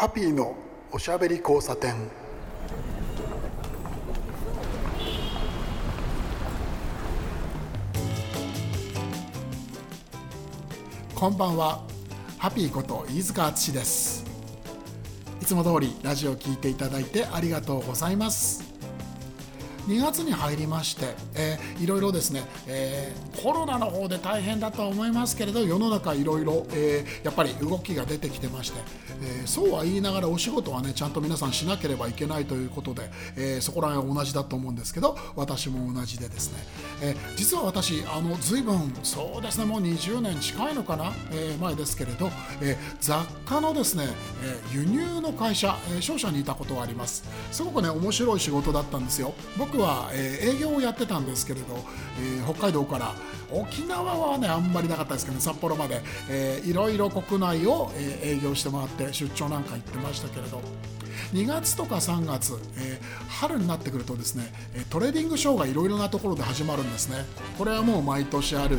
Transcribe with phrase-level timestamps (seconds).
[0.00, 0.56] ハッピーの
[0.92, 1.94] おしゃべり交差点。
[11.14, 11.84] こんばんは。
[12.38, 14.24] ハッピーこと飯塚敦です。
[15.42, 18.69] いつも通りラジオを聞いていただいてありがとうございます。
[19.86, 28.80] 2月に入りまして、えー、いろいろですね、えー、コロナの方で大変だとは思いますけれど世の中いろいろ、えー、やっぱり動きが出てきてまして、
[29.22, 36.58] えー、そうは言いながらお仕事はねちゃんと皆さんしなければいけないということで、え、そこら辺は同じだと思うんですけど私も同じでですね、
[37.02, 44.04] えー、実は私あの随分そうですねもう20年近いのかな、えー、前ですけれど、えー、雑貨のですね、
[44.44, 47.24] え、輸入の会社、え、商社にいたことがあります。
[47.50, 49.34] すごくね面白い仕事だったんですよ。
[49.58, 51.84] 僕は、え、営業をやってたんですけれど、
[52.18, 53.14] え、北海道から
[53.50, 60.60] 沖縄はねあんまりなかったですけど、ね、札幌まで、えー、いろいろ国内を、え、営業して回って出張なんか行ってましたけれど。
[61.32, 64.52] 2月とか3月、えー、春になってくるとですね
[64.90, 67.24] トレーディングショーがいろいろなところで始まるんですね。
[67.58, 68.78] これはもう毎年ある、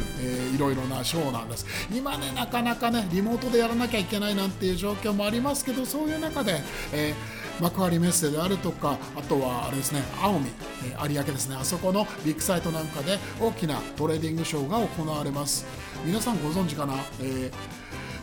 [0.53, 1.65] いろいろなショーなんです。
[1.93, 6.61] 今ねなかなかねリモートでやらなきゃいけないなんていう状況もありますけどそういう中で、
[6.91, 10.47] えー幕張メッセであるとかあとはあれですね青海、
[10.83, 11.55] えー、有明ですね。
[11.59, 15.65] あそこのビッグサイトなんかで大きなトレーディングショーが行われます。
[16.03, 17.81] 皆さんご存知かな、えー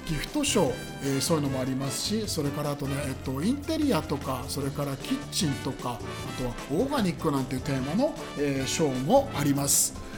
[0.08, 10.08] ギフトショー、えー、そういうのもありますしそれからあとね、えっと、インテリアとかそれからキッチンとかあとはオーガニックなんていうテーマの、えー、ショーもあります。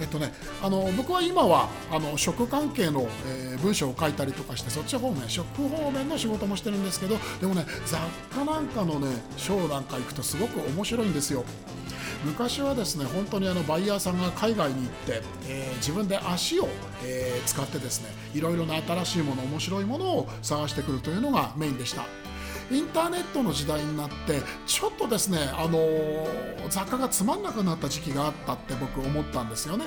[0.00, 7.98] えっとね、あの僕は今はあの食関係の、えー、文章を書いたりとかしてそっち方面食方面の仕事もしてるんですけどでもね雑
[8.32, 11.44] 貨なんかのねショーなんか行くとすごく面白いんですよ。
[12.24, 16.68] 昔はですね本当にあのバイヤーさんが海外に行って、えー、自分で足を、
[17.04, 22.04] えー、使ってですねいろいろな新しいもの面白いものを探してくるというのがメインでした。
[22.70, 25.78] インターネットの時代になってちょっとですねあの
[26.68, 29.86] 雑貨がつまんなくなった時期があったって僕思ったんですよね。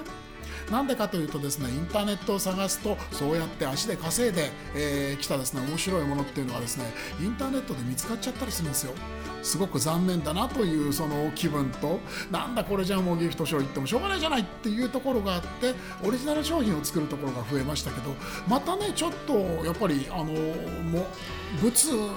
[0.72, 6.86] なんでかというとですねインターネットを探すとそうやって足で稼いで、えー、来たですね面白いものっていうのはですね
[7.22, 8.94] インターネットで見つかっちゃったりするんですよ。
[9.42, 18.16] すごく残念だなというその気分となんだこれじゃあもうギフトショー行ってもしょうがないじゃないっていうところがあってオリジナル商品を作るところが増えましたけど
[18.48, 19.34] またねちょっと
[19.66, 20.36] やっぱりあのもう
[21.62, 22.10] 物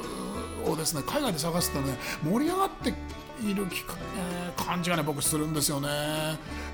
[0.66, 2.90] をですね海外で探すとね盛り上がって
[3.42, 3.66] いる
[4.56, 5.88] 感じがね僕するんですよね。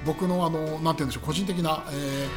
[0.04, 2.28] 僕のあのなんて言うんでしょう個人的な、え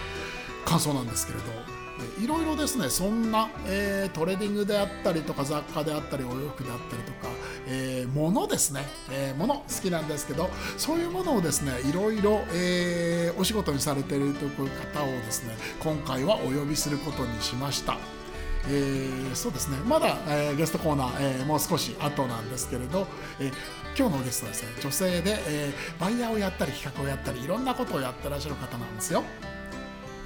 [0.66, 1.73] ー、感想なんですけれど。
[2.22, 7.29] いろいろですねそんな、えー、トレーディングであったりとか雑貨であったりお洋服であったりとか、
[7.68, 17.97] えー、物ですね、えー、物好きなんですけどそういうものをですねいろいろ、えー、お仕事にされているという方をですね今回はお呼びすることにしました。
[18.66, 23.07] えー、そうですねまだ、えー、ゲストコーナー、えー、もう少し後なんですけれど、
[23.38, 23.53] えー、
[23.97, 29.24] 今日のゲストはですね女性で、えー、バイヤーをやったり企画をやったりいろんなことをやってらっしゃる方なんですよ。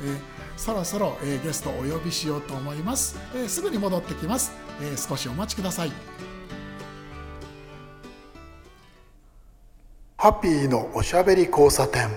[0.03, 0.19] えー、
[0.57, 4.51] そろそろ、えー、ゲストをお呼びしようと思います、えー、すぐに戻ってきます、
[4.81, 5.91] えー、少しお待ちください。
[10.17, 12.09] ハッピーのおしゃべり交差点。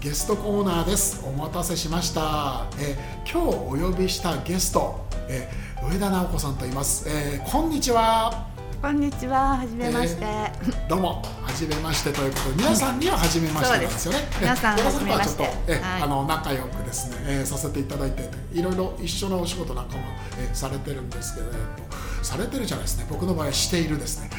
[0.00, 1.22] ゲストコーナーです。
[1.26, 3.42] お待たせしました、えー、今
[3.76, 14.18] 日お呼びしたゲスト、えー、上田直子さんと言います、えー、こんにちはこんにちは、はじめまして、えー、どうも、はじめましてということで、皆さんにははじめましてなんですよね。
[14.40, 15.50] 皆さん、はじめまして。
[15.66, 20.02] え、はい、あの仲良くですね、えー、させていただいて、いろいろ一緒のお仕事なんかも、
[20.38, 21.46] えー、されてるんですけど、
[22.22, 23.06] されてるじゃないですね。
[23.08, 24.30] 僕の場合しているですね。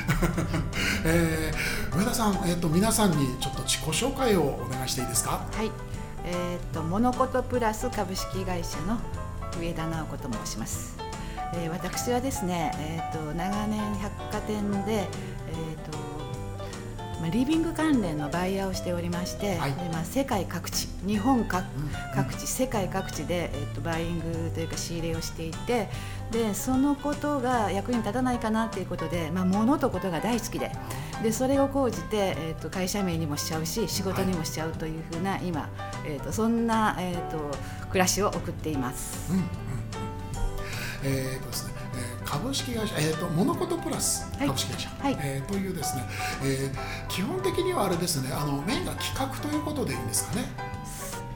[1.04, 5.32] えー、上田さん、えっ、ー、と皆さんにちょっと自己紹介をお願いしていいですか？
[5.52, 5.72] はい。
[6.26, 8.98] えっ、ー、とモノコトプラス株式会社の
[9.60, 10.97] 上田直子と申します。
[11.54, 15.98] えー、私はですね、えーと、長年百貨店で、えーと
[17.22, 21.66] まあ、リビング関連のバイヤーをしておりまして、はい、でまあ、世界各地日本各,、
[22.14, 25.90] 各地世界各地で、えーと、バイイングというか仕入れをしていて
[26.32, 30.72] でそのことが役に立たないかなということで、まあ、物とことが大好きで
[31.24, 35.70] でそれを講じて、えーと、会社名にもしちゃうし仕事にもしちゃうというふうな、はい、今、
[36.06, 37.58] えー、とそんな、えー、と
[37.90, 39.34] 暮らしを送っています。
[39.34, 39.67] うん
[41.08, 41.78] えーとですね
[42.28, 46.04] 株式会社、えーと、モノコトプラス株式会社、はい、えー、というですね、
[46.44, 50.44] えー、基本的にはあれですねあのメインが企画ということでいいんですかね。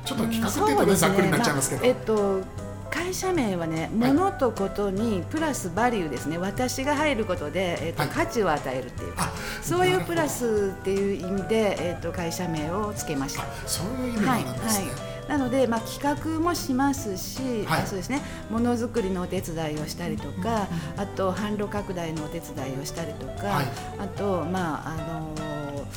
[0.04, 2.42] ちょっと企画っていうとね、ね、ざっくりになっちゃいますけど、まあ、えっと
[2.90, 9.14] 会社名はね、ものとことにプラスバリューですね、私が入ることで、えーと、はい、価値を与えるっていう。
[9.14, 9.32] か、
[9.62, 13.46] そういうプラスっていう意味で、えーと、会社名をつけました。
[13.66, 14.88] そういう意味なんですね。
[14.88, 15.00] はい。
[15.00, 17.84] はいなので、まあ、企画もしますし、はい。
[17.84, 18.22] あそうですね。
[18.50, 20.68] ものづくりのお手伝いをしたりとか、
[20.98, 23.66] あと販路拡大のお手伝いをしたりとか、はい。
[23.98, 25.88] あとまああの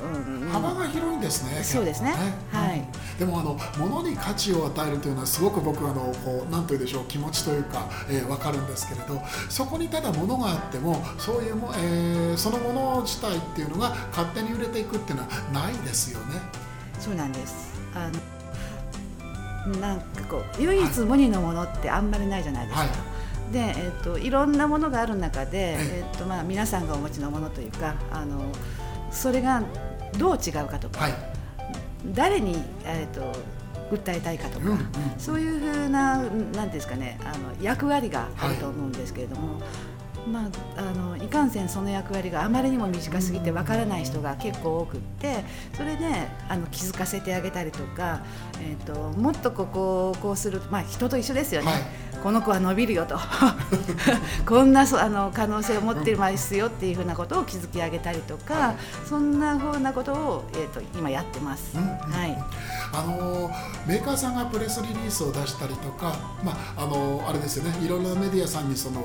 [0.00, 1.62] うん幅が広いんですね。
[1.62, 2.12] そうですね。
[2.12, 2.20] 結
[2.50, 2.78] 構はい。
[2.78, 2.86] うん
[3.18, 9.20] でもあの物に価値を与えるというのはすごく僕あのこうなんというでしょう気持ちというか、えー、わかるんですけれど、
[9.50, 16.40] そこにただ物があってもそういうも、えーそのもの自体っていうのが勝手に売れていくっていうのはないですよね。
[17.00, 17.74] そうなんです。
[17.92, 18.37] あの
[19.80, 22.80] なんかこう唯一無二のものってあんまりないじゃないですか。
[22.82, 22.90] はい
[23.52, 28.42] で、えっといろんなものがある中で、ええっとまあ、皆さんがお持ちのものというかあの
[29.10, 29.62] それが
[30.18, 31.14] どう違うかとか、はい。
[32.12, 33.32] 誰に、えっと
[33.90, 36.22] 訴えたいかとか、うんうんそういうふうな
[36.70, 39.62] ですかねあの役割があると思うんですけれども、
[40.26, 45.44] まあ、あのいかんせんその役割があまりにも短すぎてわからない人が結構多くって
[45.74, 46.06] それで
[46.48, 48.22] あの気づかせてあげたりとか、
[48.60, 51.70] えー、ともっとここをこうする、まあ、人と一緒ですよね。
[51.70, 52.08] はい。
[52.22, 53.16] この子は伸びるよと。
[54.46, 58.76] こんなそあの可能性を持っていますよっていうふうなことを築き上げたりとか、はい。
[59.08, 61.76] そんなふうなことを、えー、と今やってます。
[61.76, 62.38] うんうんはい。
[62.92, 63.50] あの
[63.86, 67.78] メーカーさんがプレスリリースを出したりとか、まあ、あのあれですよね。
[67.84, 69.02] いろいろなメディアさんにその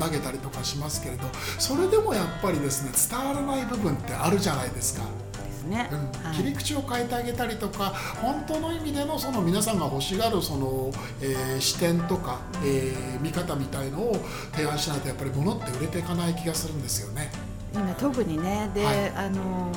[0.00, 1.24] 投げたりとかしますけれど
[1.58, 5.02] それでもやっぱりですね伝わらない部分ってあるじゃないですか。
[5.32, 5.88] ですね。
[5.92, 7.92] うんはい切り口を変えてあげたりとか
[8.22, 10.90] 本当の意味でのその皆さんが欲しがるその、
[11.20, 14.16] えー視点とか、えー見方みたいのを
[14.52, 17.30] 提案しないとやっぱり物って売れていかない気がするんですよね。
[17.74, 19.72] 今特にねで、はいあの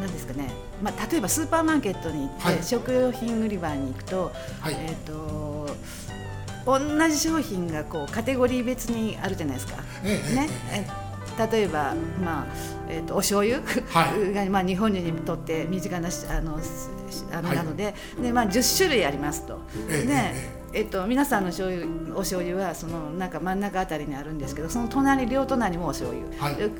[0.00, 0.50] なんですかね、
[0.82, 5.68] まあ、例えばスーパーマーケットに行って、はい食料品売り場に行くと,、はいえー、と
[6.66, 6.78] 同
[7.08, 9.82] じ商品がこうカテゴリー別にあるじゃないですか。
[10.04, 10.48] ええね？
[11.50, 12.46] 例えば、まあ
[12.88, 14.34] えー、とお醤油、はい。
[14.34, 16.66] が、 まあ、日本人にとって身近なしあのし
[17.32, 19.60] あのはいなので,、でまあ、10種類ありますと。
[19.88, 26.56] ええでええっと、皆さんの醤油お醤油はそのなんか真ん中あたりにあるんですけどその隣両隣もお醤油、はい。
[26.56, 26.70] で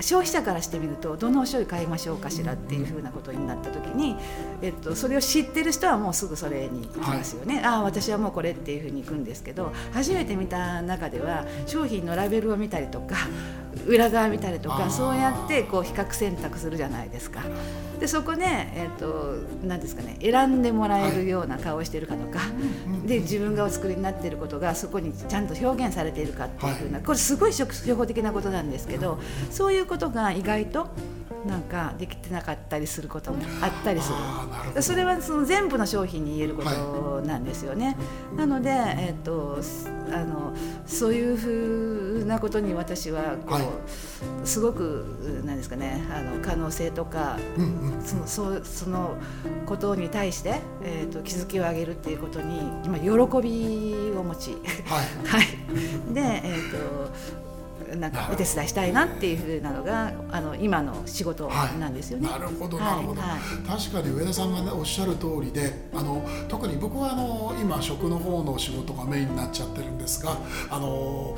[0.00, 4.16] 消費者からしてみるとどのお醤油買いましょうかしらっていうふうなことになった時に、
[4.62, 13.16] えっと、それを知ってる人はもうすぐそれに行きますよね、ああ私はもうこれっていうふうに行くんですけど初めて見た中では商品のラベルを見たりとか
[13.86, 17.40] 裏側見たりとかそうやってこう比較選択するじゃないですか。
[17.98, 22.40] でそこで、えっとなんですかね、選んでもらえるような顔をしているかとか、
[23.06, 29.18] で自分がお作りになっていることがそこにちゃんと表現されているかっていうふうな、これすごい初歩的なことなんですけど
[29.50, 30.88] そういうことが意外と
[31.46, 34.12] なんかできてなかったりすることもあったりす
[34.74, 34.82] る。
[34.82, 37.96] それはその全部の商品に言えることなんですよね。
[38.36, 40.52] なので、えっとすあの
[40.86, 43.64] そういうふうなことに私はこう、はい。
[44.44, 49.16] すごくなんですかねあの可能性とかうんうんそのそうその
[49.66, 53.08] ことに対して、えー、と気づきを上げるっていうことに今喜
[53.42, 54.62] びを持ち、はい。
[55.26, 57.45] はい、で、えー、と
[58.00, 61.48] なんかお手伝いしたいなっていうふうなのがあの今の仕事
[61.78, 62.28] なんですよね。
[62.28, 63.40] なるほどはいなるほど、はい。
[63.68, 70.36] 確かに上田さんが、ね、おっしゃる通りであの特に僕はあの今食の方の仕事がメインになっちゃってるんですが
[70.70, 71.36] あの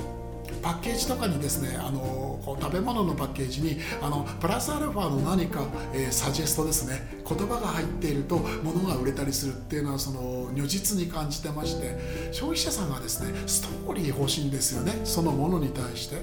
[0.62, 5.62] パッケージとかにですねあのこう食べ物のパッケージにあのプラスアルファの何か、
[5.92, 11.96] えーサジェストですね言葉が入っていると物が売れたりするっていうのはその如実に感じてまして
[12.32, 16.16] 消費者さんがですねストーリー欲しいんですよねそのものに対して。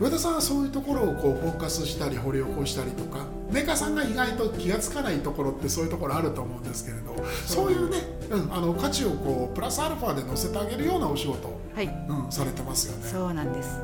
[0.00, 7.12] 上田さんはそういうところをこうフォーカスしたり掘り起こしたりとかメーカーさんが意外と気がつかないところってそういうところあると思うんですけれど
[7.46, 7.98] そういうね、
[8.30, 13.06] うん、あの価値をこうプラスアルファで乗せてあげるようなお仕事を、はい、うん、されてますよね。
[13.06, 13.78] そうなんです。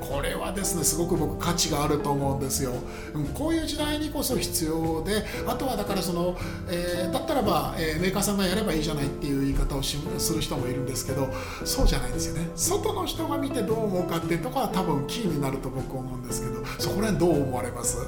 [0.00, 2.72] これはですねすごく僕価値があると思うんですよ、
[3.14, 6.36] うん、こういう時代にこそ必要であとはだからその、
[6.70, 11.28] えーだったらば、えーメーカーさんがやればいいじゃないっていう言い方をしする人もいるんですけど
[11.64, 17.98] そうじゃないんですよね外の人が見てどう思うかっていうところは多分キーになると僕思うんですけどそこら辺どう思われます？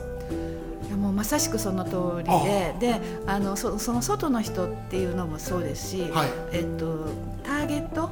[0.87, 6.29] いやもうまさしくその通りでであのそその外の人っていうのもそうですし、はい。
[6.53, 7.07] えっと、
[7.45, 8.11] ターゲット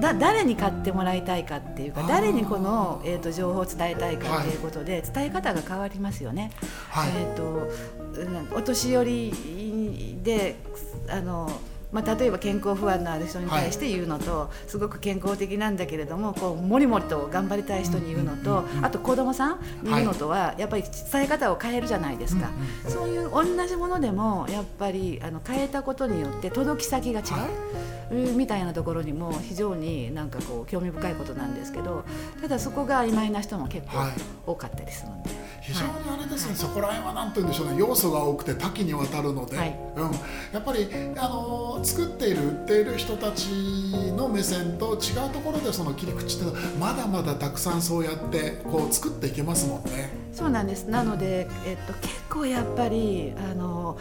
[0.00, 6.52] だ誰に買ってもらいたいかっていうか誰にこの、えっと情報を伝えたいかはいっていうことで、伝え方が変わりますよね。
[6.90, 7.68] はい、えっと
[8.20, 10.56] うんお年寄りで
[11.08, 11.50] あの
[11.92, 22.50] まあ、例えば健康不安のある人に対して言うのと、すごく健康的なんだけれどもこうもりもりと頑張りたい人に言うのと、あと子供さんに言うのとは、やっぱり伝え方を変えるじゃないですか、
[22.88, 27.26] そういう同じものでもやっぱりあの変えたことによって届き先が違う。
[27.32, 27.48] はい。
[28.12, 32.04] うんみたいなところにも非常になんかこう興味深いことなんですけど
[32.40, 34.12] ただそこが曖昧な人も結構はい。
[34.46, 35.30] 多かったりするんで、
[35.72, 40.10] 非常にあれですね、はい、そこら辺は何て言うんでしょうね要素が多くて多岐にわたるので、はい、うん、
[40.52, 43.46] やっぱりあの作っている売っている人たち
[44.16, 50.10] の目線と違うところでその切り口ってまだまだたくさんそうやってこう作っていけますもんね。
[50.32, 50.84] そうなんです。
[50.84, 53.98] なので、えっと、結構やっぱりあの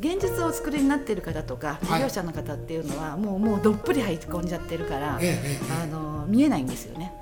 [0.00, 7.12] 現実をお作りになっている方とか事業者の方っていうのは、はい、もうもうどっぷり入り込んじゃってるから、ええあの見えないんですよね。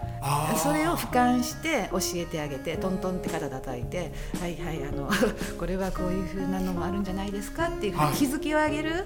[0.56, 5.08] それを俯瞰して教えてあげてトントンって肩叩いてはいはいあの
[5.58, 9.04] これはこういうふうなのもあるんじゃないですかっていうふうに気づきを上げる、はい、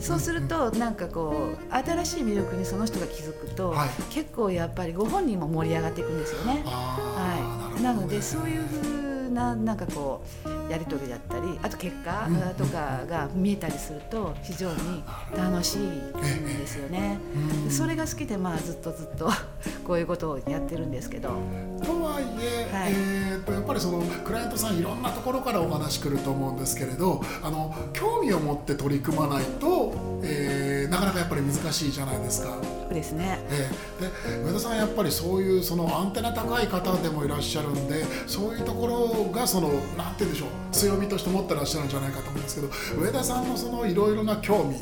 [0.00, 6.62] そうするとなんかこう新しい魅力にその人が気づくと、はい、結構やっぱりご本人も盛り上がっていくんですよね。
[6.64, 12.26] はい、なのでそういうふうななんかこうやり取りだったりあと結果
[12.56, 15.04] とかが見えたりすると非常に
[15.36, 17.18] 楽しいんですよね。
[17.68, 19.30] それが好きでまあずっとずっと
[19.84, 21.28] こういうことをやってるんですけど。
[21.84, 32.58] とはいえはい、えー、とやっぱりそのクライアントさんいろんなところからお話来ると思うんですけれどあの興味を持って取り組まないと、えー、なかなかやっぱり難しいじゃないですか。
[32.62, 44.76] そうですね、えー、で上田さんやっぱりそういうそのアンテナ高い方でもいらっしゃるんでそういうところがそのなんて言うんでしょう強みとして持ってらっしゃるんじゃないかと思うんですけど上田さんのそのいろいろな興味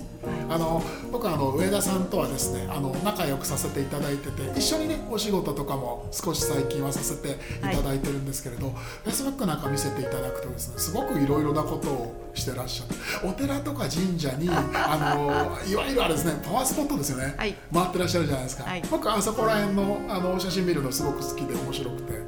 [0.50, 8.74] あの僕はあの上田さんとはですねあの仲良くさせていただいてて一緒にねお仕事とかも少し最近はさせていただいてるんですけれど、はい、
[9.08, 22.20] Facebook なんか見せていただくとですねすごくいろいろなことをしてらっしゃるお寺とか神社にあのいわゆるあれですねパワースポットですよね、はい、回ってらっしゃるじゃないですか、はい、僕あそこら辺のあの写真見るのすごく好きで面白くて。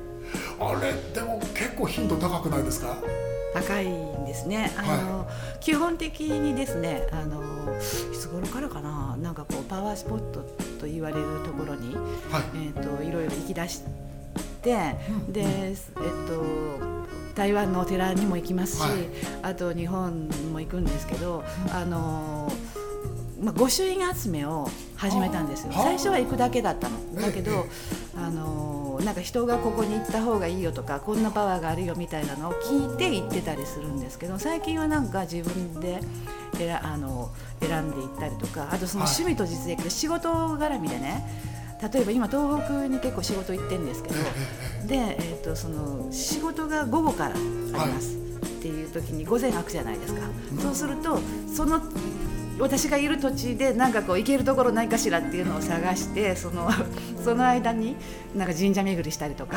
[0.58, 2.96] あれでも結構頻度高くないですか？
[3.52, 4.72] 高いんですね。
[4.78, 7.42] あの、はい、基本的にですね、あの
[8.12, 10.40] いつ頃からかな、なんかこうパワースポット
[10.80, 13.82] と言われるところに、はい、えっ、ー、といろいろ行き出し
[14.62, 17.02] て、うん、で、えっ、ー、と。
[17.34, 18.92] 台湾のお寺にも行きますし、はい、
[19.40, 22.52] あと日本も行くんですけど、あの
[23.42, 25.72] まあ、御朱印集めを始めたんですよ。
[25.74, 27.20] 最初は行くだけだったの。
[27.20, 27.66] だけど、
[28.16, 36.00] あのなんか人がここに行った方がいいよとかこんなパワーがあるよみたいなのを聞いて行ってたりするんですけど最近はなんか自分で
[36.56, 37.30] 選あの
[37.60, 41.26] 選んでいったりとかあとその趣味と実益で仕事絡みでね
[41.92, 44.14] 例えば今東北に結構仕事行ってるんですけど
[44.86, 47.38] で、えー、とその仕事が午後からあ
[47.86, 48.22] ります。
[48.62, 50.20] っていう時に午前空くじゃないですか、
[50.60, 51.18] そうすると
[51.52, 51.80] その
[52.62, 56.70] 私がいる土地でなんかこう行けるところないかしらっていうのを探してその
[57.22, 57.96] その間に
[58.36, 59.56] なんか神社巡りしたりとか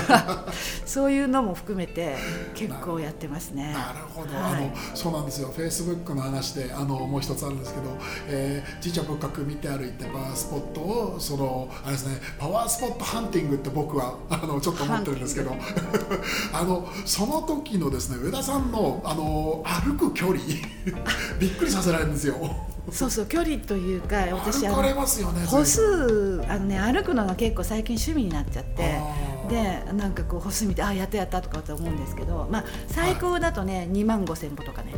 [0.86, 2.16] そういうのも含めて
[2.54, 3.74] 結構やってますね。
[3.74, 5.52] なるほど、はい、あのそうなんですよ。
[5.54, 7.90] フェイスブックの話であのもう一つあるんですけど、
[8.28, 15.54] えー、神社仏閣見て歩いてパワースポットをそのあれですねパワースポットハンティングって僕は あのちょっと思ってるんですけど。
[16.52, 20.38] あのその時のですね上田さんのあの歩く距離。
[21.38, 22.36] びっくりさせられるんですよ。
[22.90, 29.00] そうそう距離というか 私歩かれますよね歩数あのね歩くのが結構最近趣味になっちゃって
[29.48, 34.92] でなんかこう歩数見てあやったやったとかと思うんですけどまあ最高だとね、はい、2万5千歩とか ね。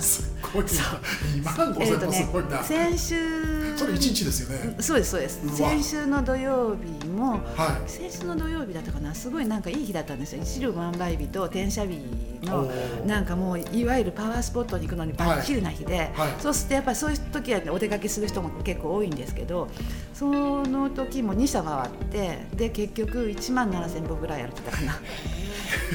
[0.00, 0.70] すごいな。
[0.70, 4.76] 2万5千歩すごいな、えーね、先週それ一日ですよね。
[4.78, 5.56] そうですそうです。
[5.56, 9.14] 先週の土曜日も、はい、先週の土曜日だったかな。
[9.14, 10.42] すごいなんかいい日だったんですよ。
[10.42, 11.98] 一粒万倍日と転写日
[12.42, 12.70] の
[13.06, 16.08] なんかもういわゆるパワースポットに行くのにばっちりな日で、はい。
[16.12, 19.68] はい、そうするとやっぱりそういう時はお出かけする人も結構多いんですけど
[20.12, 25.00] その時も2社回ってで結局1万7000歩ぐらい歩ってたかな。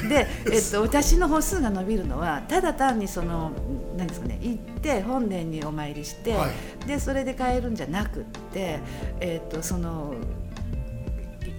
[0.08, 3.52] で、えっと、私の歩数が伸びるのはただ単にその
[3.96, 6.48] 何ですかね行って本殿にお参りして、は
[6.84, 8.80] い、でそれで帰るんじゃなくって、
[9.20, 10.14] えっと、その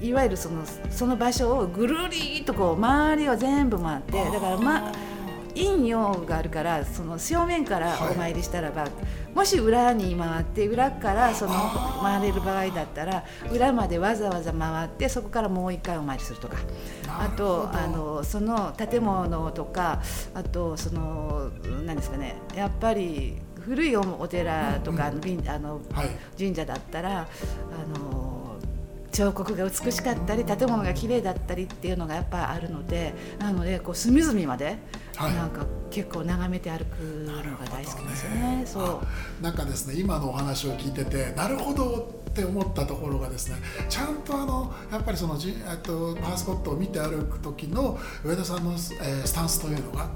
[0.01, 4.91] いわゆるそのその場所をぐるりとこう周りを全部回ってだからま
[5.57, 8.91] 陰陽があるからその正面からお参りしたらば、はい、
[9.33, 11.53] もし裏に回って裏からその
[12.01, 16.57] 回れる場合だったら裏までわざわざ回ってそこからもう一回お参りするとか。
[17.19, 20.01] あとあのその建物とか
[20.33, 21.49] あとその
[21.85, 28.55] 何ですかねやっぱり古いお寺とか、うんうん、あの、はい、神社だったらあの
[29.11, 34.77] 彫刻が美しかったり建物が綺麗だったりっていうのがやっぱあるのでなのでこう隅々まで
[35.17, 38.57] なんか結構眺めて歩くのが大好きですよね。
[38.57, 38.65] ね。
[38.65, 39.01] そ
[39.39, 39.43] う。
[39.43, 43.55] なんかですね今のお話を聞いててなるほどって思ったところがですね
[43.89, 48.77] ちゃんとあのやっぱりそのじとパワースポットを見て歩く時の上田さんの、えー、
[49.25, 50.09] スタンスというのが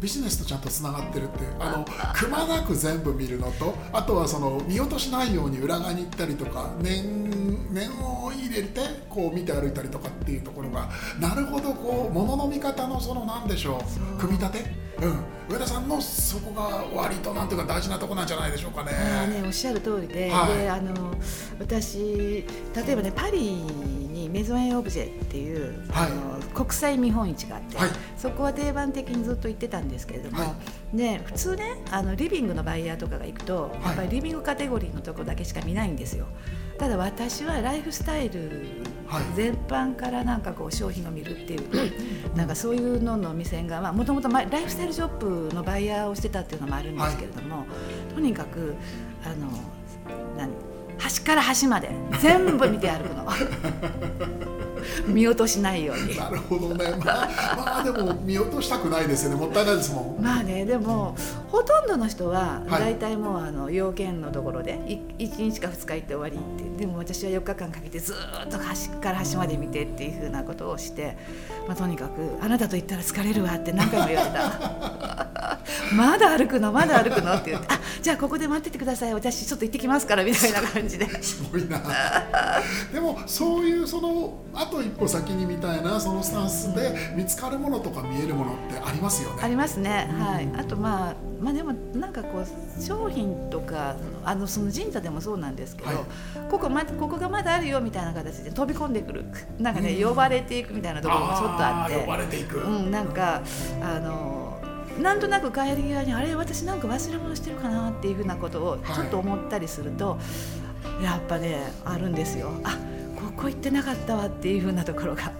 [0.00, 1.84] ビジネスとちゃんとつながってるってあの
[2.14, 10.88] くまなく全部見るのとあとはその見落としないように裏側に行ったりとか念念を入れてこう見て歩いたりとかっていうところが
[11.20, 13.82] なるほどこう物の見方のその何でしょ
[14.16, 14.64] う組み立て、
[15.02, 18.92] うん、上田さんのそこが割となんていうか大事なとこなんじゃないでしょうかね。
[18.92, 20.30] あねおっしゃる通りで。
[20.30, 21.14] はい、であの
[21.58, 23.93] 私例えばねパリに
[24.34, 30.54] メゾン・エ・オブジェっていう、はい、あの国際見本市があって、はい、そこは定番的にずっと行ってたんですけれども、は
[30.92, 36.26] い、で普通ねあのリビングのバイヤーとかが行くと、やっぱりリビングカテゴリーのとこだけしか見ないんですよ。
[36.78, 38.66] ただ私はライフスタイル
[39.36, 41.92] 全般からなんかこう商品を見るっていう、
[42.34, 45.08] なんかそういうのの目線がもともとライフスタイルショッ
[45.48, 47.66] プのバイヤーをしてたっていうのもあるんですけれども、
[48.12, 48.74] とにかく
[49.24, 49.48] あの
[50.36, 50.73] 何
[51.04, 51.90] 端から端まで
[52.22, 53.28] 全部見て歩くの。
[55.06, 56.16] 見落としないように。
[56.16, 59.36] なるほどね、まあ、まあでも見落としたくないですよね。
[59.36, 60.22] もったいないですもん。
[60.22, 61.14] まあねでも
[61.48, 64.78] ほとんどの人は大体もうあの要件のところで
[65.18, 71.18] 1日か2日行って終わりってでも私は4日間かけてずっと端から端まで見てっていうふうなことをして、
[71.68, 75.43] まあ、とにかくあなたと言ったら疲れるわって何回も言われた
[75.94, 76.72] まだ歩くの？
[76.72, 77.34] まだ歩くの？
[77.34, 79.14] って言ってあじゃあここで待っててください。
[79.14, 81.06] 私ちょっと行ってきますからみたいな感じで。
[81.22, 81.80] すごいな。
[82.92, 89.42] でもそういうそのあと一歩先にみたいなそのスタンスで見つかるものとか見えるものってありますよね。
[89.42, 90.48] ありますね、うん、はい。
[90.56, 95.96] あとまあまあでもなんかこう商品とかあのその神社でもそうなんですけど、はい、
[96.50, 99.24] ここまここがまだあるよみたいな形で飛び込んでくる。
[99.58, 102.00] なんかね、うん、呼ばれていくみたいなところもちょっとあって。
[102.00, 103.42] 呼ばれていく、うん、なんか
[103.82, 104.43] あの
[105.00, 110.18] なんとなく帰り際にあれ私なんか忘れ物してるかなっていうふうなことをちょっと思ったりすると、は
[111.00, 112.50] い、やっぱねあるんですよ。
[112.62, 112.78] あ
[113.36, 115.32] ここ行ってなかったわっていうふうなところが。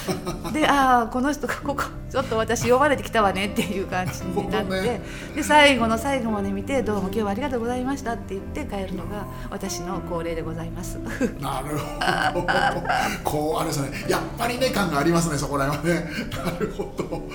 [0.52, 5.00] でああこの人がここちょっと私呼ばれてきたわねっていう感じになって、ね、
[5.34, 10.98] で最後の最後まで見て「どうも今日はありがとうございました」って言って帰るのが私の恒例でございます。
[11.40, 12.46] なるほど
[13.22, 16.10] こうあれですねやっぱりね感がありますねそこら辺はね。
[16.44, 17.30] なるほど面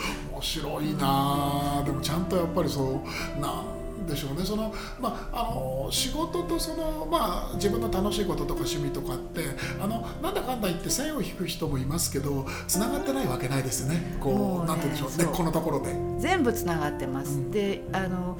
[0.45, 1.81] 白いな。
[1.85, 3.01] でもちゃんとやっぱりそ
[3.37, 3.63] うな
[4.07, 4.45] でしょうね。
[4.45, 9.41] その、まあ、あの仕事とその、まあ、自分の楽しいこととか趣味とかって
[9.81, 14.17] あのなんだかんだ言って線を引く人もいますけどつながってないわけないですよね。
[14.19, 15.17] こう、ね、なんて言うんでしょう。
[15.17, 15.95] 根っこのところで。
[16.19, 18.37] 全部つながってます、うん、であの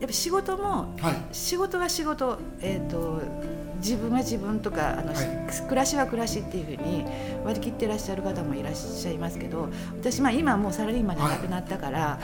[0.00, 3.22] やっぱ仕事も、はい、仕事は仕事、えーと
[3.86, 5.26] 自分は自分とかあの、はい、
[5.68, 7.04] 暮らしは暮らしっていうふうに
[7.44, 9.68] 割り切ってらっしゃる方もいらっしゃいますけど
[10.00, 12.18] 私、まあ、今もうサラリーマンじゃなくなったから、は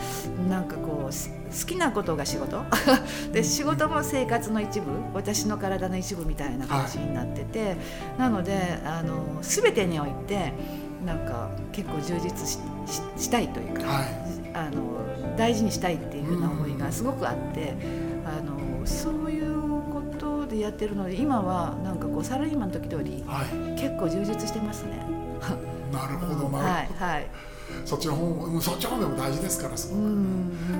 [0.44, 2.64] い、なんかこう好きなことが仕事？
[3.32, 4.90] で仕事も生活の一部？
[5.14, 7.76] 私の体の一部みたいな感じになってて、はい、
[8.18, 10.52] なのであの全てにおいて
[11.06, 12.58] なんか結構充実し
[13.16, 14.06] したいというか、はい、
[14.54, 17.74] あの大事にしたいっていうふうな思いがすごくあって。
[18.24, 19.21] あのそう
[20.52, 25.04] でやってるので今はなんかこうサラリーマンの時通り、はい、結構充実してますね。
[25.92, 26.56] なるほどなるほど。
[26.58, 27.26] はいはい
[27.84, 30.00] そっちの方そっちの方でも大事ですからすごく、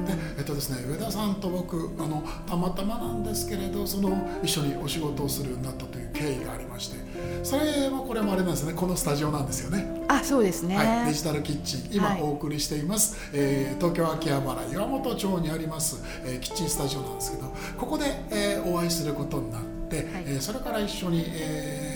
[0.07, 6.99] でえっとですね上田さんと僕あのたまたまなんですけれどその一緒にお仕事をするようになったという経緯がありまして
[7.43, 8.73] それもこれもあれなんですね。
[8.73, 10.03] このスタジオなんですよね。
[10.09, 21.92] あそうですね、はい、デジタルキッチン今お送りしています、はい、えー、東京秋葉原岩本町にあります、えー、キッチンスタジオなんですけどここで、えー、お会いすることになって、はい、えー、それから一緒に、えー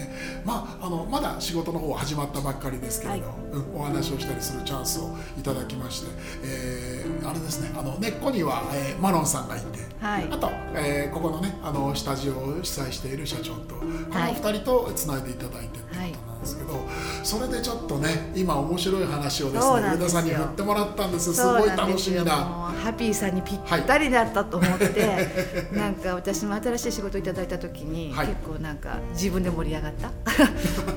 [0.47, 6.07] まあ、あのまだ仕事の方は始まったばっかりですけれど、はい、うん、お話をしたりするチャンスをいただきまして、
[6.45, 9.67] えー、あれですねあの根っこには、えー、マロンさんがいて、
[10.01, 16.83] はい、あと、えー、ここのねあのスタジオを主催している社長とこの2人とつないでいただいてってことなんですけど、はい、
[17.27, 21.35] それでちょっとね今面白い話をですね上田さんに振ってもらったんです。
[21.35, 22.33] すごい楽しみな。
[22.33, 25.21] ハッピーさんにぴったりだったと思って、は
[25.73, 30.09] い、なんか私も新しい仕事いただいた時に、結構なんか自分で盛り上がった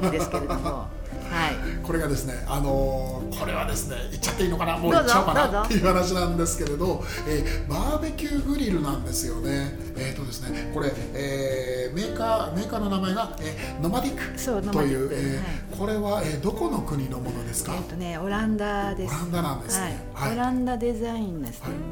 [0.07, 0.98] んですけれども。
[1.29, 9.71] はい、これがですね、あのー、これはですね言っちゃっていいのかなもう言っちゃおうかなっていう話なんですけれど、えー、バーベキューグリルなんですよね。
[9.97, 15.41] えっ、ー、とですねこれ、えー、メーカーメーカーの名前が、えー、ノマディックという、えー、は
[15.75, 17.75] い、これは、えー、どこの国のものですか？
[17.75, 19.13] えっ、とねオランダです。
[19.13, 21.41] オランダなんですね、はい、オランダデザイン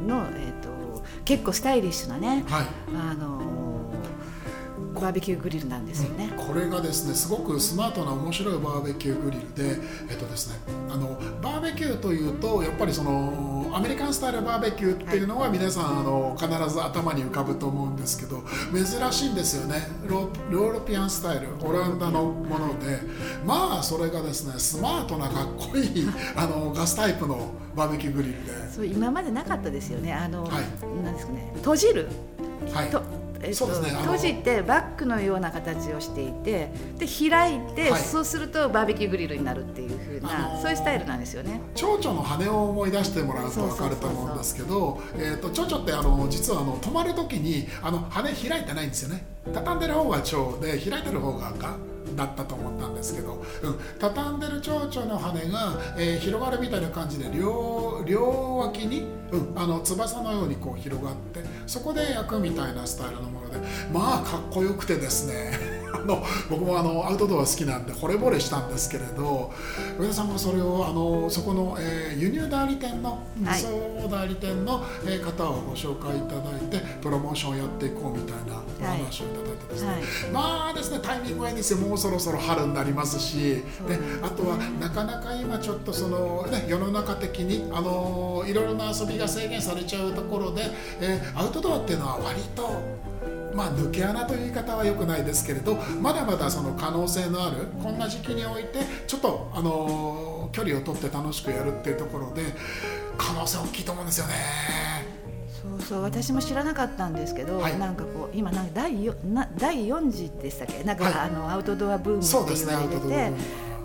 [0.08, 3.66] の、はい、えっ、と結構スタイリッシュなね、はい、あの
[5.00, 10.56] バーベキューグリルなんですよね、これがですねすごくスマートな面白いバーベキューグリルでえっとですね
[10.90, 19.88] あのバーベキューというとやっぱりそのアメリカンスタイルバーベキューっていうのは皆さん、あの必ず頭に浮かぶと思うんですけど珍しいんですよね。
[20.08, 22.98] ロヨーロピアンスタイルオランダのもので。
[23.46, 28.72] まあそれがですねスマートなかっこいい あのガスタイプのバーベキューグリルで。
[28.72, 30.14] そう今までなかったですよね。
[30.14, 31.04] あの、はい。
[31.04, 32.08] なんですかね閉じる。
[32.74, 32.90] はい。
[32.90, 33.02] と
[33.41, 38.02] えっとそうですね閉じてバッグのような形をしていてで開いて、はい。
[38.02, 41.62] そうするとバーベキューグリルになるっていう風な、あのーそういうスタイルなんですよね。
[41.76, 45.00] 蝶々の羽を思い出してもらうと分かると思うんですけど
[45.54, 49.26] 蝶々ってあの実はあの止まる時にあの羽開いてないんですよね。
[49.54, 51.76] 畳んでる方が蝶で開いてる方が蛾
[52.15, 63.60] だったと思ったんですけど、うん、畳んでる蝶々の羽が、えー広がるみたいな感じで両両脇に、うん、あの翼のようにこう広がってそこで焼くみたいなスタイルのもので
[63.93, 65.77] まあかっこよくてですね。
[65.98, 69.52] あの僕もあのアウトドア好きなんで惚れ惚れしたんですけれど
[70.00, 73.12] 上田さんがそれをあのそこの、えー輸入代理店の
[73.44, 73.62] はい。
[73.62, 80.02] 輸送代理店の、えー方をご紹介いただいてプロモーションをやっていこうみたいなお話をいただいてですね、はい。
[80.32, 81.80] まあですねタイミングがいいんですよ。
[81.80, 83.64] もうそろそろ春になりますしで
[84.22, 90.64] あとはなかなか今ちょっとその、ね、世の中的にあのいろいろな遊びが制限されちゃうところで、
[91.02, 92.82] えーアウトドアっていうのは割と
[93.58, 102.43] まあ、抜け穴という言い方は良くないですけれどまだまだその可能性のあるこんな時期においてちょっと、あの距離を取って楽しくやるっていうところで
[103.17, 104.34] 可能性大きいと思うんですよね。
[105.62, 107.80] そうそう私も知らなかったんですけど、はい。
[107.80, 110.84] なんかこう今なんか第四な第4次でしたっけ？
[110.84, 111.13] なんか、はい。
[111.13, 113.32] あのアウトドアブームそうってて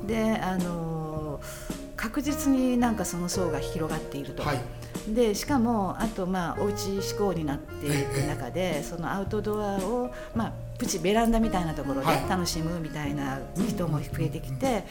[0.06, 1.40] であの
[1.96, 4.42] 確実になんかその層が広がっていると。
[4.42, 4.60] はい
[5.08, 12.28] でしかもあとまあおうち志向になっていく中で、そのアウトドアをまあプチベランダみたいなところではい。
[12.28, 14.84] 楽しむみたいな人も増えてきて、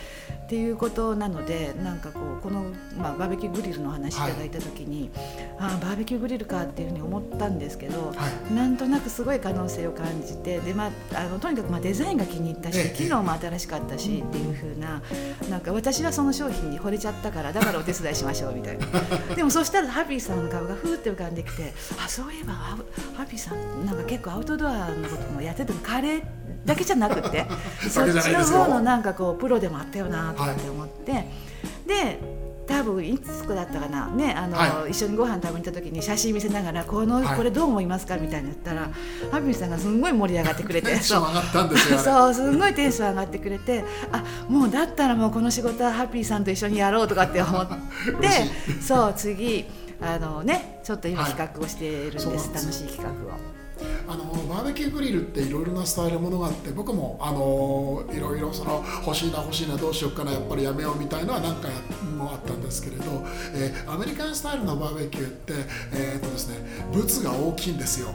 [0.46, 5.12] っていうことなのでなんかこうこの、まあ、バーベキューグリルの話いただいた時に、
[5.60, 8.14] ああバーベキューグリルかっていうふうに思ったんですけど、は
[8.50, 8.54] い。
[8.54, 15.02] なんとなくすごい可能性を感じてで、まあ、あのとにかくまあデザインが気に入ったし、ええ機能も新しかったしっていう風な
[15.50, 18.86] なんか私はその商品に惚れちゃったからだからお手伝いしましょうみたいな。
[19.36, 21.74] でもそしたらハッピーさんの顔がふーって浮かんできて
[22.04, 22.78] あそういえばハ
[23.26, 26.24] ピーさんなんか結構アウトドアのこともやっててカレー
[26.66, 27.46] だけじゃなくて
[27.90, 31.26] そっちの方のなんかこうプロでもあったよなって思って、
[31.86, 32.20] で
[32.72, 37.38] 多分いつだったかな、ねあのは一緒にご飯食べに行った時に写真見せながらこの、はい。
[37.38, 38.90] これどう思いますかみたいな言ったら
[39.32, 40.88] ハッピーさんがすんごい盛り上がってくれて。
[40.88, 42.04] テンション上がったんですよあれ。
[42.06, 42.34] そう。
[42.34, 47.76] すんごいテンション上がってくれてあもうだったらもうこの仕事はハッピーさんと一緒にやろうとかって思って。
[48.82, 49.66] そう次
[50.02, 51.32] あのねちょっと今はい。
[51.32, 53.38] 企画をしているんです、そうなんです楽しい企画を。
[54.08, 54.21] あの
[54.52, 61.72] バーベキューグリルっていろいろなスタイルものがあって僕もあのいろいろその欲しいな欲しいなどうしようかなやっぱりやめようみたいのは何回
[62.18, 63.04] もあったんですけれど、
[63.56, 65.54] えーアメリカンスタイルのバーベキューって、
[65.94, 66.58] えーとですね、
[66.94, 68.10] 物が大きいんですよ。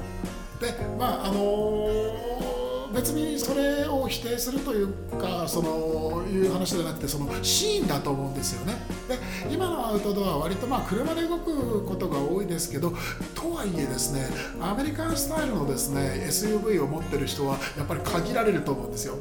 [0.61, 2.56] でまああの
[2.93, 8.75] 別にそれを否定するというかそのいう話じゃなくてそのシーンだと思うんですよね。
[9.09, 9.19] で
[9.53, 12.93] 今のアウトドアは割とまあ車で動くことが多いですけど
[13.35, 14.29] とはいえですね
[14.61, 19.17] アメリカンスタイルのですね SUV を持ってる人はやっぱり限られると思うんですよ。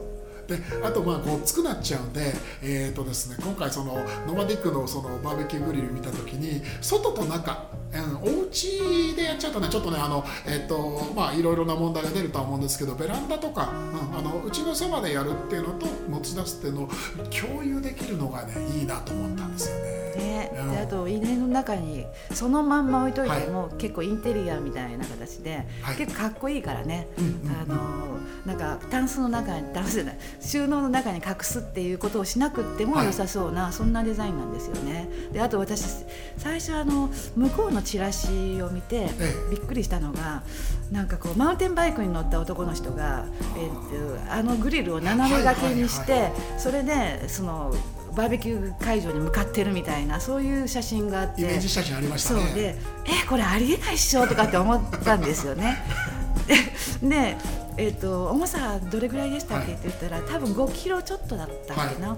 [0.48, 3.98] であとまあごっつくなっちゃうんで,、えーとですね、今回その
[4.28, 7.66] ノマディックのそのバーベキューグリル見た時に外と中、
[8.00, 16.88] うん、お家でやっちゃうとねちょっとねあの、えーとまあ、いろいろな問題が出るとは思うんですけどベランダとか、うん、あのうちのそばでやるっていうのと持ち出すっていうのを
[17.30, 20.06] 共有できるのがねいいなと思ったんですよね。
[20.16, 20.72] ね、うん。
[20.72, 25.96] であと家の中にそのまんま置いといても、結構インテリアみたいな形で、はい。
[25.98, 27.08] 結構かっこいいからね、
[27.48, 33.08] あのなんかタンスの中にタンスじゃない収納の中に隠すっていうことをしなくってもはい。
[33.08, 35.10] 良さそうな、そんなデザインなんですよね。
[35.32, 36.06] であと私
[36.38, 40.44] 最初あの向こうのチラシを見て、えびっくりしたのが
[40.92, 43.26] なんかこうマウンテンバイクに乗った男の人が、
[43.58, 47.74] えっとあのグリルを斜め掛けにして、はいはいそれでその
[48.16, 51.42] バーベキュー会場に向かってるみたいなそういう写真があって。
[51.42, 52.42] イメージ写真ありましたね。
[52.42, 55.78] そうでえこれありえないっしょとかって思ったんですよね。
[57.02, 57.38] でで
[57.78, 59.82] えっと重さどれぐらいでしたっけ、はい。
[59.82, 62.16] って言ったら多分5キロちょっとだったっけな、あ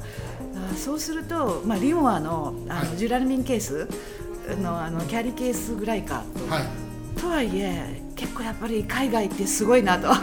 [0.77, 2.97] そうすると、まあ、リモアのあの、はい。
[2.97, 3.87] ジュラルミンケース
[4.55, 6.53] のあのキャリーケースぐらいかと。
[6.53, 6.63] はい。
[7.19, 10.07] とはいえ結構やっぱり海外ってすごいなと。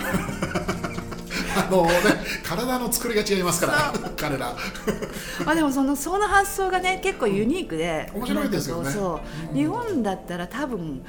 [1.56, 1.92] あのね、
[2.42, 4.56] 体の作りが違いますから、彼ら。
[5.44, 8.90] ま あでもそのその発想がね結構ユニークで面白いですよね。
[8.90, 9.56] そう、うん。
[9.56, 11.02] 日本だったら多分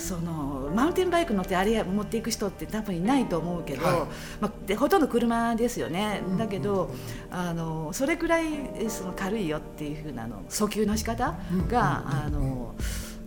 [0.00, 3.94] そのマウンテンバイク乗ってあれ持っていく人って多分いないと思うけど、はい。
[4.40, 6.90] まあ、でほとんど車ですよね、うんだけど
[7.30, 8.44] あのそれくらい
[8.88, 11.36] その軽いよっていうふうなの訴求の仕方
[11.68, 12.18] が、うん。
[12.26, 12.74] あの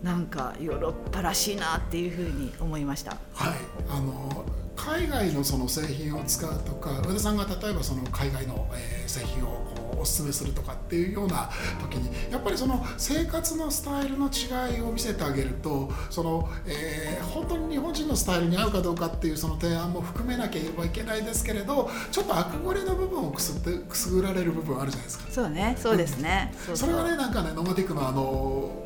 [0.02, 3.12] なんかヨーロッパらしいなっていうふうに思いました。
[3.32, 3.54] はい、
[3.88, 4.44] あの
[4.76, 11.48] 海外のその製品を使うとか上田さんが例えばその海外の、えー製品をこうお勧めするとかっていうような
[11.80, 25.24] 時にやっぱりその生活のスタイルの違いを見せてあげるとその、えー本当に日本人のスタイルに合うかどうかっていうその提案も含めなければいけないですけれどちょっとあくぐれの部分をくすってくすぐられる部分あるじゃないですか。
[25.30, 26.52] そうね、そうですね。
[26.72, 28.82] うそれはねなんかねノマディックのあの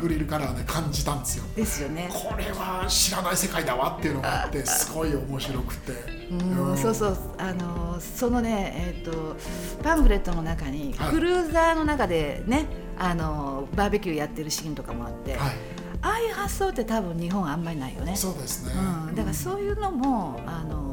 [0.00, 1.44] グリルからはね感じたんですよ。
[1.54, 2.08] ですよね。
[2.12, 5.92] これは知らない世界だわっていうのがあって すごい面白くて。
[6.30, 7.18] うん、そうそう。
[7.38, 9.36] あのそのねえっ、と
[9.82, 11.10] パンフレットの中に、はい。
[11.10, 12.66] クルーザーの中でね
[12.98, 15.80] あのバーベキューやってるシーンとかもあって、はい。
[16.02, 18.16] ああいう発想って多分日本あんまりないよね。
[18.16, 18.72] そうですね、
[19.08, 20.89] うん、だからそういうのもあの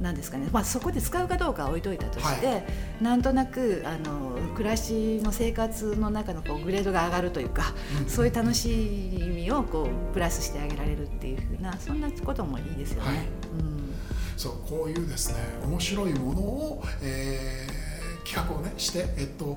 [0.00, 2.62] なんですかね、まあ、そこで使うかどうかは置いといたとして、は
[3.00, 8.08] なんとなくあの暮らしの生活の中のこうグレードが上がるというか、うん。
[8.08, 13.08] そういう楽しみをこうプラスしてあげられるっていうふうなそんなこともいいですよね。
[13.08, 13.18] はい。
[13.18, 13.94] うん。
[14.36, 17.86] そうこういうですね面白いものを、えー
[18.26, 19.56] 企画をねしてえっと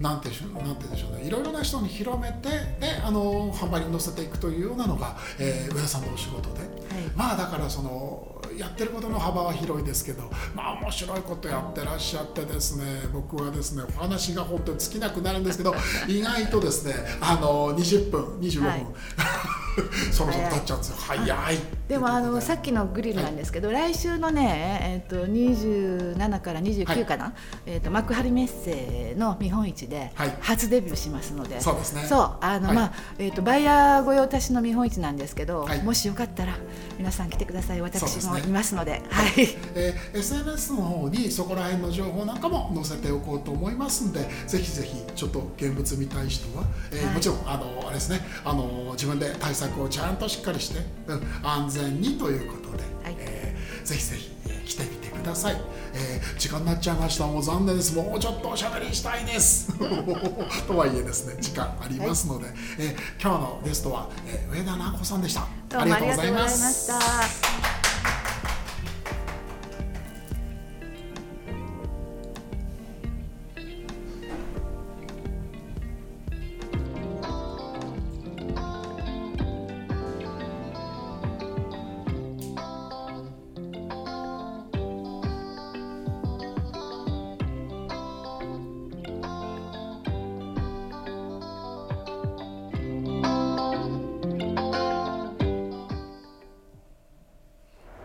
[0.00, 1.26] なんてでしょうなんて言うんでしょうね。
[1.26, 6.60] いろいろな人に広めてであの販売に載せていくというようなのが、えー上田さんのお仕事で、
[7.14, 15.74] まあだからそのやってることの幅は広いですけどまあ面白いことやってらっしゃってですね僕はですねお話が本当に尽きなくなるんですけど
[16.08, 18.86] 意外とですねあの20分25分、はい
[20.12, 20.96] そろそろ経っちゃうんですよ。
[20.98, 21.58] 早い。
[21.88, 27.34] でもあのさっっきのグリルなんですけど、来週のね、えー、と27から29かな、
[27.66, 30.36] えー、と幕張メッセの見本市ではい。
[30.40, 32.04] 初デビューしますので、そうですね。
[32.06, 32.36] そう。
[32.40, 32.76] あの、はい。
[32.76, 35.82] まあえー、とバイヤー御用達の見本市なんですけど、はい。
[35.82, 36.56] もしよかったら
[36.98, 37.80] 皆さん来てください。
[37.80, 39.02] 私もいますので。
[39.10, 39.32] はい。
[39.74, 47.14] えー SNS の方にそこら辺の情報なんかも載せておこうと思いますんでぜひぜひちょっと現物見たい人は、えーはい。
[47.14, 48.20] もちろんあのあれですね。
[48.44, 53.16] あの自分で対策をちゃんとしっかりして、うん安全にということで、はい。
[53.18, 55.56] えーぜひぜひ、えー来てみてください、
[55.94, 57.26] えー時間になっちゃいました。
[57.26, 57.94] もう残念です。
[57.96, 59.72] もうちょっとおしゃべりしたいです。
[60.66, 62.46] とはいえですね時間ありますので、
[62.78, 65.46] えー今日のゲストは、えー上田直子さんでした。
[65.68, 67.59] どうもありがとうございました。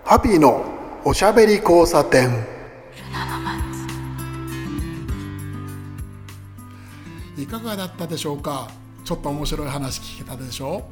[0.07, 0.63] ハピーの
[1.03, 2.29] おしゃべり交差点。
[7.35, 8.69] いかがだったでしょうか？
[9.03, 10.87] ちょっと面白い話聞けたでしょ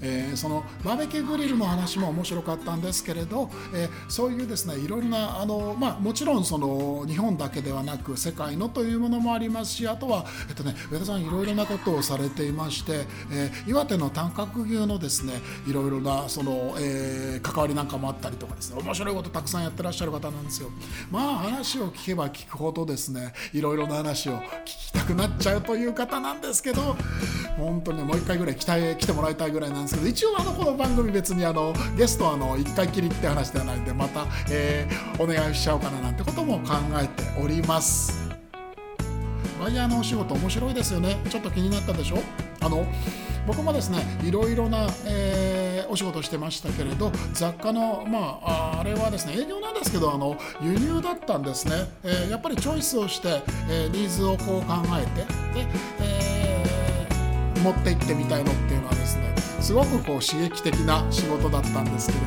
[0.00, 15.34] えーそのバーベキューグリルの話も面白かったんですけれど、えーそういうですねいろいろなあの、まあ、もちろんその日本だけではなく世界のというものもありますしあとは、えっとね、上田さんいろいろなことをされていまして、えー岩手の短角牛のですね
[15.66, 20.70] いろいろなその、えー関わりなんかもあったりとかですね面白いことたくさんやってらっしゃる方なんですよ。
[21.10, 26.96] まあ話を聞けば聞くほどですねいろいろな話を聞きたくなっちゃうという方なんですけど
[27.56, 38.18] 本当にねもう一回ぐらい来たい来てもらいたいぐらいなんですけど一応あのこの番組別にあのゲストはあの1回きりって話ではないんでまた、えーお願いしちゃおうかななんてことも考えております。
[39.60, 41.16] バイヤーのお仕事面白いですよね。
[41.30, 42.18] ちょっと気になったでしょ？
[42.60, 42.84] あの
[43.46, 55.66] 僕もですねいろいろな、えーお仕事してましたけれど雑貨のまあああれはですね営業なんですけどあの輸入だったんですね、えーやっぱりチョイスをして、えーニーズをこう考えてで、
[56.00, 59.32] えー持って行ってみたいのっていうのはですね
[59.66, 62.26] すごくこう刺激的な仕事だったんですけれど、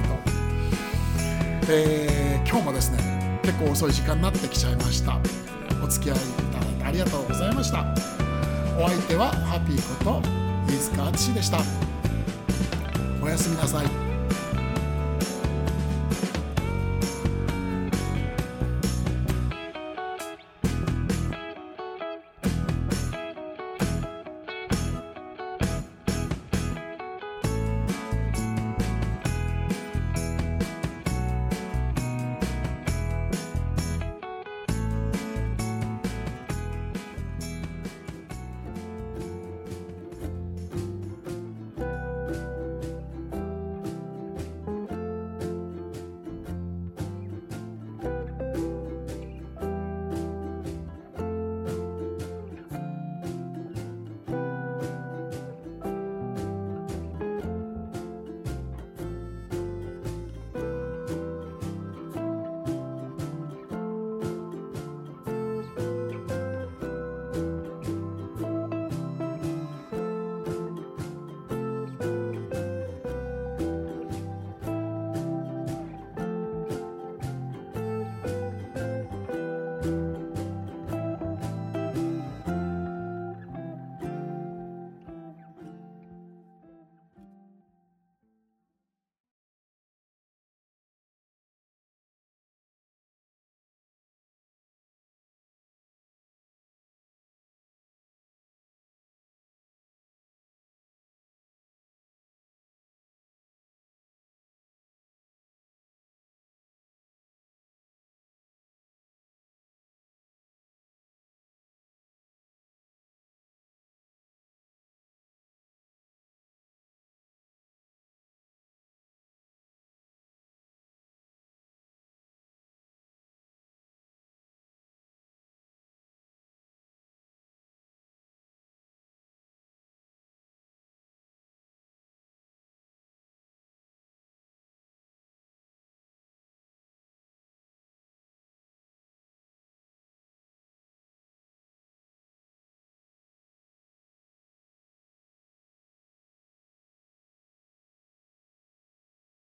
[1.71, 5.17] えー今日もですね結構遅い時間になってきちゃいました。
[5.82, 6.19] お付き合いい
[6.52, 7.95] ただいてありがとうございました。
[8.78, 10.21] お相手はハッピーこと
[10.69, 11.60] 飯塚淳でした。
[13.23, 14.09] おやすみなさい。